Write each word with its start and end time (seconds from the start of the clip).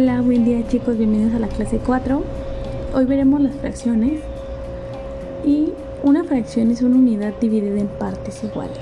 Hola, 0.00 0.20
buen 0.20 0.44
día 0.44 0.64
chicos, 0.68 0.96
bienvenidos 0.96 1.34
a 1.34 1.40
la 1.40 1.48
clase 1.48 1.80
4. 1.84 2.22
Hoy 2.94 3.04
veremos 3.04 3.40
las 3.40 3.56
fracciones 3.56 4.20
y 5.44 5.70
una 6.04 6.22
fracción 6.22 6.70
es 6.70 6.82
una 6.82 6.94
unidad 6.94 7.34
dividida 7.40 7.80
en 7.80 7.88
partes 7.88 8.44
iguales. 8.44 8.78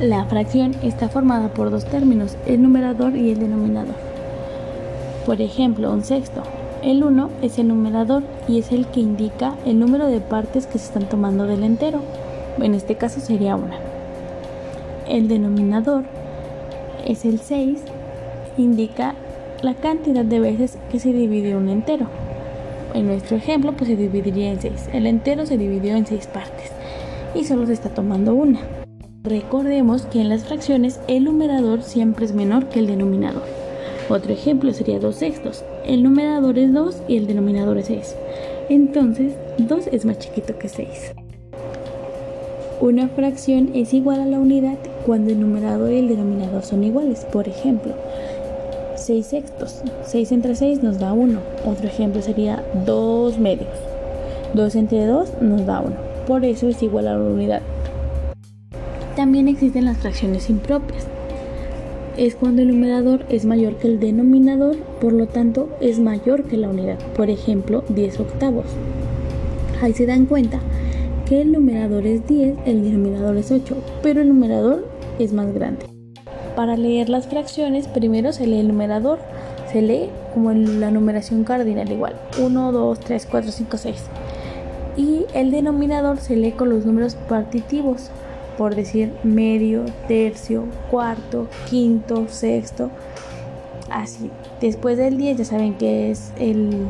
La 0.00 0.24
fracción 0.26 0.76
está 0.84 1.08
formada 1.08 1.52
por 1.52 1.72
dos 1.72 1.86
términos, 1.86 2.36
el 2.46 2.62
numerador 2.62 3.16
y 3.16 3.32
el 3.32 3.40
denominador. 3.40 3.96
Por 5.26 5.40
ejemplo, 5.40 5.92
un 5.92 6.04
sexto. 6.04 6.44
El 6.84 7.02
1 7.02 7.28
es 7.42 7.58
el 7.58 7.66
numerador 7.66 8.22
y 8.46 8.60
es 8.60 8.70
el 8.70 8.86
que 8.86 9.00
indica 9.00 9.56
el 9.64 9.80
número 9.80 10.06
de 10.06 10.20
partes 10.20 10.68
que 10.68 10.78
se 10.78 10.86
están 10.86 11.08
tomando 11.08 11.48
del 11.48 11.64
entero. 11.64 11.98
En 12.60 12.76
este 12.76 12.94
caso 12.94 13.18
sería 13.18 13.56
una. 13.56 13.80
El 15.08 15.26
denominador 15.26 16.04
es 17.04 17.24
el 17.24 17.40
6, 17.40 17.80
indica 18.56 19.16
la 19.66 19.74
cantidad 19.74 20.24
de 20.24 20.38
veces 20.38 20.78
que 20.92 21.00
se 21.00 21.12
divide 21.12 21.56
un 21.56 21.68
entero. 21.68 22.06
En 22.94 23.08
nuestro 23.08 23.36
ejemplo, 23.36 23.72
pues 23.72 23.90
se 23.90 23.96
dividiría 23.96 24.52
en 24.52 24.60
6. 24.60 24.90
El 24.92 25.08
entero 25.08 25.44
se 25.44 25.58
dividió 25.58 25.96
en 25.96 26.06
6 26.06 26.28
partes 26.28 26.70
y 27.34 27.42
solo 27.42 27.66
se 27.66 27.72
está 27.72 27.88
tomando 27.88 28.32
una. 28.32 28.60
Recordemos 29.24 30.06
que 30.06 30.20
en 30.20 30.28
las 30.28 30.44
fracciones 30.44 31.00
el 31.08 31.24
numerador 31.24 31.82
siempre 31.82 32.26
es 32.26 32.32
menor 32.32 32.68
que 32.68 32.78
el 32.78 32.86
denominador. 32.86 33.42
Otro 34.08 34.32
ejemplo 34.32 34.72
sería 34.72 35.00
2 35.00 35.16
sextos. 35.16 35.64
El 35.84 36.04
numerador 36.04 36.60
es 36.60 36.72
2 36.72 37.02
y 37.08 37.16
el 37.16 37.26
denominador 37.26 37.78
es 37.78 37.86
6. 37.86 38.14
Entonces, 38.68 39.34
2 39.58 39.88
es 39.90 40.04
más 40.04 40.20
chiquito 40.20 40.56
que 40.60 40.68
6. 40.68 41.12
Una 42.80 43.08
fracción 43.08 43.70
es 43.74 43.92
igual 43.92 44.20
a 44.20 44.26
la 44.26 44.38
unidad 44.38 44.78
cuando 45.04 45.32
el 45.32 45.40
numerador 45.40 45.90
y 45.90 45.98
el 45.98 46.08
denominador 46.08 46.62
son 46.62 46.84
iguales. 46.84 47.24
Por 47.24 47.48
ejemplo, 47.48 47.94
6 49.06 49.24
sextos. 49.24 49.82
6 50.02 50.32
entre 50.32 50.56
6 50.56 50.82
nos 50.82 50.98
da 50.98 51.12
1. 51.12 51.38
Otro 51.64 51.86
ejemplo 51.86 52.20
sería 52.22 52.64
2 52.84 53.38
medios. 53.38 53.68
2 54.54 54.74
entre 54.74 55.06
2 55.06 55.42
nos 55.42 55.64
da 55.64 55.80
1. 55.80 55.94
Por 56.26 56.44
eso 56.44 56.68
es 56.68 56.82
igual 56.82 57.06
a 57.06 57.16
la 57.16 57.22
unidad. 57.22 57.62
También 59.14 59.46
existen 59.46 59.84
las 59.84 59.98
fracciones 59.98 60.50
impropias. 60.50 61.06
Es 62.16 62.34
cuando 62.34 62.62
el 62.62 62.68
numerador 62.68 63.24
es 63.28 63.44
mayor 63.44 63.76
que 63.76 63.86
el 63.86 64.00
denominador, 64.00 64.76
por 65.00 65.12
lo 65.12 65.28
tanto 65.28 65.68
es 65.80 66.00
mayor 66.00 66.42
que 66.42 66.56
la 66.56 66.68
unidad. 66.68 66.98
Por 67.14 67.30
ejemplo, 67.30 67.84
10 67.88 68.18
octavos. 68.18 68.66
Ahí 69.80 69.92
se 69.92 70.06
dan 70.06 70.26
cuenta 70.26 70.58
que 71.28 71.42
el 71.42 71.52
numerador 71.52 72.08
es 72.08 72.26
10, 72.26 72.56
el 72.66 72.82
denominador 72.82 73.36
es 73.36 73.52
8, 73.52 73.76
pero 74.02 74.20
el 74.20 74.28
numerador 74.28 74.84
es 75.20 75.32
más 75.32 75.54
grande. 75.54 75.95
Para 76.56 76.78
leer 76.78 77.10
las 77.10 77.26
fracciones, 77.26 77.86
primero 77.86 78.32
se 78.32 78.46
lee 78.46 78.60
el 78.60 78.68
numerador, 78.68 79.18
se 79.70 79.82
lee 79.82 80.08
como 80.32 80.52
la 80.52 80.90
numeración 80.90 81.44
cardinal 81.44 81.92
igual, 81.92 82.16
1, 82.40 82.72
2, 82.72 83.00
3, 83.00 83.28
4, 83.30 83.52
5, 83.52 83.76
6. 83.76 83.96
Y 84.96 85.26
el 85.34 85.50
denominador 85.50 86.18
se 86.18 86.34
lee 86.34 86.52
con 86.52 86.70
los 86.70 86.86
números 86.86 87.14
partitivos, 87.28 88.10
por 88.56 88.74
decir 88.74 89.12
medio, 89.22 89.84
tercio, 90.08 90.64
cuarto, 90.90 91.46
quinto, 91.68 92.26
sexto, 92.28 92.90
así. 93.90 94.30
Después 94.58 94.96
del 94.96 95.18
10 95.18 95.36
ya 95.36 95.44
saben 95.44 95.74
que 95.74 96.10
es 96.10 96.32
el 96.38 96.86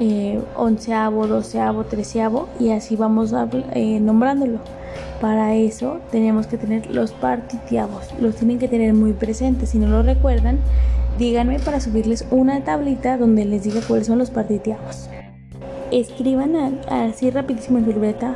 eh, 0.00 0.38
onceavo, 0.54 1.26
doceavo, 1.26 1.84
treceavo 1.84 2.48
y 2.60 2.70
así 2.70 2.94
vamos 2.94 3.32
eh, 3.72 4.00
nombrándolo. 4.00 4.58
Para 5.20 5.54
eso 5.54 6.00
tenemos 6.10 6.46
que 6.46 6.58
tener 6.58 6.90
los 6.90 7.12
partitiavos, 7.12 8.12
los 8.20 8.36
tienen 8.36 8.58
que 8.58 8.68
tener 8.68 8.94
muy 8.94 9.12
presentes. 9.12 9.70
Si 9.70 9.78
no 9.78 9.86
lo 9.86 10.02
recuerdan, 10.02 10.58
díganme 11.18 11.60
para 11.60 11.80
subirles 11.80 12.26
una 12.30 12.64
tablita 12.64 13.16
donde 13.16 13.44
les 13.44 13.64
diga 13.64 13.80
cuáles 13.86 14.06
son 14.06 14.18
los 14.18 14.30
partitiavos. 14.30 15.08
Escriban 15.90 16.80
así 16.88 17.30
rapidísimo 17.30 17.78
en 17.78 17.84
su 17.84 17.92
libreta 17.92 18.34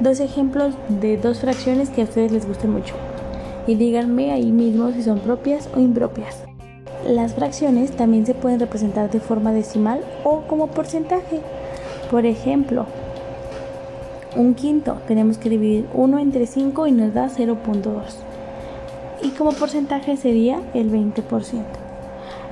dos 0.00 0.20
ejemplos 0.20 0.74
de 0.88 1.16
dos 1.16 1.40
fracciones 1.40 1.90
que 1.90 2.02
a 2.02 2.04
ustedes 2.04 2.32
les 2.32 2.46
gusten 2.46 2.72
mucho 2.72 2.94
y 3.66 3.74
díganme 3.74 4.32
ahí 4.32 4.50
mismo 4.50 4.90
si 4.92 5.02
son 5.02 5.20
propias 5.20 5.68
o 5.74 5.80
impropias. 5.80 6.42
Las 7.06 7.34
fracciones 7.34 7.92
también 7.92 8.26
se 8.26 8.34
pueden 8.34 8.60
representar 8.60 9.10
de 9.10 9.20
forma 9.20 9.52
decimal 9.52 10.00
o 10.24 10.42
como 10.42 10.68
porcentaje. 10.68 11.40
Por 12.10 12.26
ejemplo, 12.26 12.86
un 14.36 14.54
quinto. 14.54 14.98
Tenemos 15.06 15.38
que 15.38 15.50
dividir 15.50 15.86
1 15.94 16.18
entre 16.18 16.46
5 16.46 16.86
y 16.86 16.92
nos 16.92 17.14
da 17.14 17.28
0.2. 17.28 18.02
Y 19.22 19.30
como 19.30 19.52
porcentaje 19.52 20.16
sería 20.16 20.60
el 20.74 20.90
20%. 20.90 21.22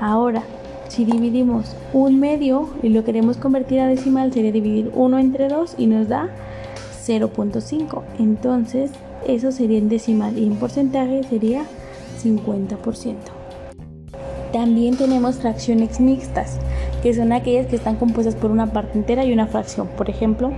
Ahora, 0.01 0.43
si 0.89 1.05
dividimos 1.05 1.77
un 1.93 2.19
medio 2.21 2.71
y 2.83 2.89
lo 2.89 3.05
queremos 3.05 3.37
convertir 3.37 3.81
a 3.81 3.87
decimal, 3.87 4.33
sería 4.33 4.53
dividir 4.53 4.91
1 4.95 5.19
entre 5.19 5.49
2 5.49 5.75
y 5.79 5.87
nos 5.87 6.09
da 6.09 6.29
0.5. 7.07 8.03
Entonces, 8.19 8.91
eso 9.27 9.53
sería 9.53 9.79
en 9.79 9.89
decimal 9.89 10.39
y 10.39 10.47
en 10.47 10.57
porcentaje 10.57 11.23
sería 11.25 11.65
50%. 12.23 13.15
También 14.53 14.97
tenemos 14.97 15.37
fracciones 15.37 16.01
mixtas, 16.01 16.59
que 17.03 17.15
son 17.15 17.33
aquellas 17.33 17.67
que 17.69 17.77
están 17.77 17.97
compuestas 17.97 18.35
por 18.35 18.51
una 18.51 18.73
parte 18.73 18.99
entera 18.99 19.25
y 19.25 19.33
una 19.33 19.47
fracción. 19.47 19.87
Por 19.97 20.11
ejemplo, 20.11 20.51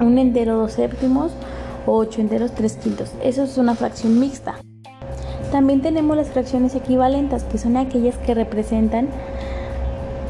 un 0.00 0.18
entero 0.18 0.56
dos 0.56 0.72
séptimos 0.72 1.32
o 1.86 1.96
ocho 1.96 2.20
enteros 2.20 2.52
tres 2.52 2.76
quintos. 2.76 3.12
Eso 3.22 3.44
es 3.44 3.58
una 3.58 3.74
fracción 3.74 4.18
mixta. 4.18 4.56
También 5.52 5.80
tenemos 5.80 6.16
las 6.16 6.28
fracciones 6.28 6.74
equivalentes, 6.74 7.44
que 7.44 7.58
son 7.58 7.76
aquellas 7.76 8.16
que 8.18 8.34
representan 8.34 9.08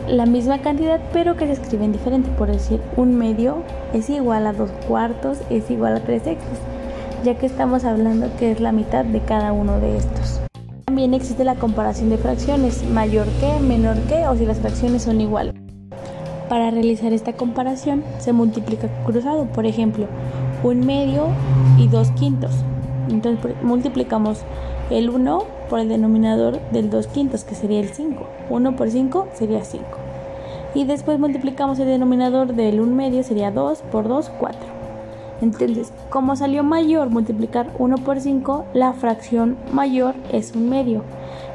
la 0.09 0.25
misma 0.25 0.61
cantidad 0.61 1.01
pero 1.13 1.37
que 1.37 1.47
se 1.47 1.55
escriben 1.55 1.93
diferente. 1.93 2.31
Por 2.37 2.51
decir, 2.51 2.81
un 2.97 3.17
medio 3.17 3.63
es 3.93 4.11
igual 4.11 4.47
a 4.47 4.53
dos 4.53 4.71
cuartos, 4.87 5.39
es 5.51 5.71
igual 5.71 5.97
a 5.97 6.01
tres 6.01 6.23
sextos, 6.23 6.59
ya 7.25 7.35
que 7.37 7.47
estamos 7.47 7.85
hablando 7.85 8.29
que 8.39 8.53
es 8.53 8.61
la 8.61 8.73
mitad 8.73 9.05
de 9.05 9.21
cada 9.21 9.53
uno 9.53 9.81
de 9.81 9.97
estos. 9.97 10.41
También 10.85 11.15
existe 11.15 11.45
la 11.45 11.57
comparación 11.57 12.11
de 12.11 12.19
fracciones, 12.19 12.85
mayor 12.89 13.27
que, 13.41 13.59
menor 13.61 13.97
que, 14.03 14.27
o 14.29 14.37
si 14.37 14.47
las 14.47 14.59
fracciones 14.59 15.03
son 15.03 15.21
iguales. 15.21 15.55
Para 16.49 16.71
realizar 16.71 17.13
esta 17.13 17.33
comparación 17.33 18.05
se 18.19 18.33
multiplica 18.33 18.89
cruzado, 19.05 19.47
por 19.47 19.67
ejemplo, 19.67 20.07
un 20.63 20.87
medio 20.87 21.29
y 21.79 21.89
dos 21.89 22.11
quintos. 22.13 22.53
Entonces 23.09 23.57
multiplicamos 23.63 24.43
el 24.91 25.11
1 25.11 25.43
por 25.69 25.81
el 25.81 25.89
denominador 25.89 26.61
del 26.71 26.91
2 26.91 27.09
quintos, 27.09 27.45
que 27.45 27.55
sería 27.55 27.81
el 27.81 27.89
5. 27.89 28.27
1 28.51 28.77
por 28.77 28.91
5 28.91 29.29
sería 29.35 29.65
5. 29.65 29.85
Y 30.75 30.85
después 30.85 31.19
multiplicamos 31.19 31.79
el 31.79 31.87
denominador 31.87 32.55
del 32.55 32.81
1 32.81 32.95
medio, 32.95 33.23
sería 33.23 33.51
2 33.51 33.83
por 33.91 34.07
2, 34.09 34.31
4. 34.39 34.61
Entonces, 35.43 35.93
como 36.11 36.37
salió 36.37 36.63
mayor 36.63 37.11
multiplicar 37.11 37.71
1 37.79 37.97
por 37.99 38.21
5, 38.21 38.67
la 38.73 38.93
fracción 38.93 39.57
mayor 39.73 40.15
es 40.33 40.55
un 40.55 40.69
medio 40.69 41.03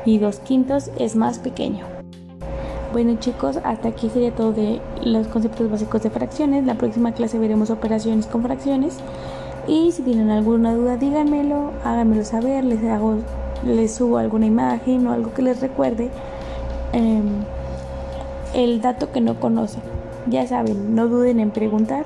y 0.06 0.18
2 0.18 0.40
quintos 0.40 0.91
es 1.00 1.16
más 1.16 1.40
pequeño. 1.40 2.01
Bueno 2.91 3.16
chicos, 3.19 3.57
hasta 3.63 3.88
aquí 3.88 4.09
sería 4.09 4.31
todo 4.31 4.52
de 4.52 4.81
los 5.02 5.28
conceptos 5.28 5.72
básicos 5.72 6.03
de 6.03 6.09
fracciones. 6.09 6.66
La 6.66 6.75
próxima 6.75 7.13
clase 7.13 7.40
veremos 7.40 7.69
operaciones 7.69 8.25
con 8.25 8.44
fracciones. 8.44 8.97
Y 9.66 9.94
si 9.94 10.02
tienen 10.02 10.29
alguna 10.29 10.74
duda, 10.74 10.97
díganmelo, 10.97 11.72
háganmelo 11.85 12.25
saber, 12.25 12.66
les 12.66 12.84
hago, 12.84 13.16
les 13.63 13.94
subo 13.94 14.18
alguna 14.18 14.46
imagen 14.46 15.07
o 15.07 15.13
algo 15.13 15.34
que 15.34 15.41
les 15.41 15.62
recuerde 15.62 16.09
em, 16.91 17.29
el 18.53 18.81
dato 18.81 19.12
que 19.13 19.22
no 19.22 19.40
conocen. 19.40 19.84
Ya 20.28 20.46
saben, 20.46 20.94
no 20.94 21.08
duden 21.08 21.40
en 21.40 21.52
preguntar 21.52 22.06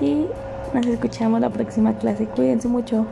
y 0.00 0.26
nos 0.74 0.86
escuchamos 0.86 1.40
la 1.40 1.48
próxima 1.48 1.94
clase. 1.94 2.26
Cuídense 2.26 2.68
mucho. 2.68 3.06